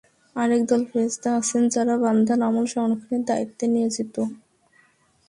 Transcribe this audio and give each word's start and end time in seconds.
আরেক 0.35 0.61
দল 0.69 0.81
ফেরেশতা 0.89 1.29
আছেন, 1.39 1.63
যাঁরা 1.73 1.95
বান্দার 2.03 2.39
আমল 2.47 2.65
সংরক্ষণের 2.73 3.23
দায়িত্বে 3.25 3.65
নিয়োজিত। 3.67 4.15